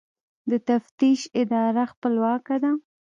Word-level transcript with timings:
د 0.49 0.51
تفتیش 0.67 1.21
اداره 1.41 1.83
خپلواکه 1.91 2.55
ده؟ 2.63 2.71